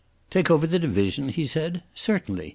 "Take 0.31 0.49
over 0.49 0.65
the 0.65 0.79
division?" 0.79 1.29
he 1.29 1.45
said. 1.45 1.83
"Certainly. 1.93 2.49